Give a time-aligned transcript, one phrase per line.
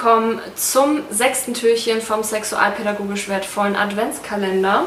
[0.00, 4.86] willkommen zum sechsten Türchen vom sexualpädagogisch wertvollen Adventskalender.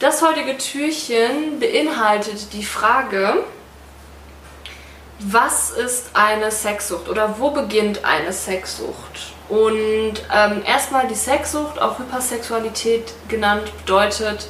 [0.00, 3.42] Das heutige Türchen beinhaltet die Frage,
[5.18, 9.32] was ist eine Sexsucht oder wo beginnt eine Sexsucht?
[9.48, 14.46] Und ähm, erstmal die Sexsucht, auch Hypersexualität genannt, bedeutet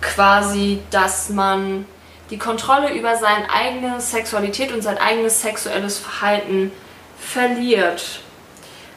[0.00, 1.84] quasi, dass man
[2.30, 6.72] die Kontrolle über seine eigene Sexualität und sein eigenes sexuelles Verhalten
[7.18, 8.22] verliert.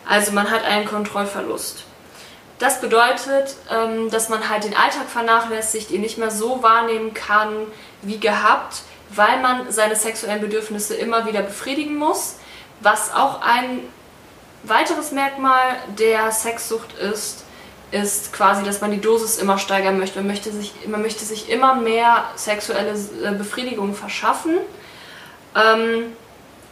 [0.07, 1.83] Also man hat einen Kontrollverlust.
[2.59, 7.67] Das bedeutet, ähm, dass man halt den Alltag vernachlässigt, ihn nicht mehr so wahrnehmen kann
[8.01, 12.35] wie gehabt, weil man seine sexuellen Bedürfnisse immer wieder befriedigen muss,
[12.79, 13.81] was auch ein
[14.63, 17.43] weiteres Merkmal der Sexsucht ist,
[17.91, 20.19] ist quasi, dass man die Dosis immer steigern möchte.
[20.19, 22.93] Man möchte sich, man möchte sich immer mehr sexuelle
[23.23, 24.57] äh, Befriedigung verschaffen.
[25.55, 26.13] Ähm,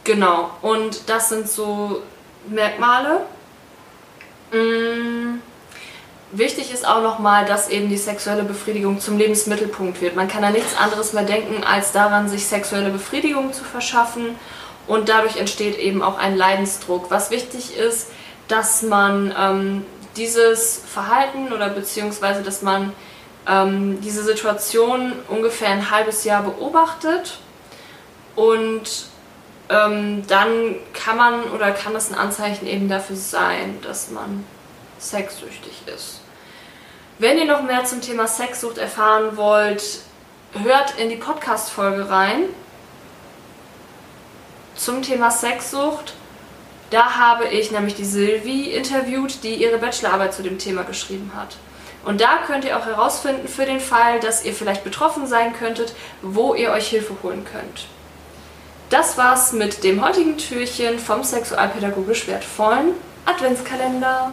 [0.02, 2.02] genau, und das sind so
[2.48, 3.20] Merkmale.
[4.52, 5.40] Mm.
[6.36, 10.16] Wichtig ist auch nochmal, dass eben die sexuelle Befriedigung zum Lebensmittelpunkt wird.
[10.16, 14.34] Man kann da nichts anderes mehr denken, als daran, sich sexuelle Befriedigung zu verschaffen.
[14.88, 17.10] Und dadurch entsteht eben auch ein Leidensdruck.
[17.10, 18.08] Was wichtig ist,
[18.48, 22.92] dass man ähm, dieses Verhalten oder beziehungsweise, dass man
[23.48, 27.38] ähm, diese Situation ungefähr ein halbes Jahr beobachtet
[28.36, 29.06] und
[29.68, 34.44] ähm, dann kann man oder kann das ein Anzeichen eben dafür sein, dass man
[34.98, 36.20] sexsüchtig ist.
[37.18, 40.00] Wenn ihr noch mehr zum Thema Sexsucht erfahren wollt,
[40.62, 42.44] hört in die Podcast-Folge rein
[44.76, 46.14] zum Thema Sexsucht.
[46.90, 51.56] Da habe ich nämlich die Sylvie interviewt, die ihre Bachelorarbeit zu dem Thema geschrieben hat.
[52.04, 55.94] Und da könnt ihr auch herausfinden für den Fall, dass ihr vielleicht betroffen sein könntet,
[56.22, 57.86] wo ihr euch Hilfe holen könnt.
[58.90, 62.92] Das war's mit dem heutigen Türchen vom sexualpädagogisch wertvollen
[63.26, 64.32] Adventskalender.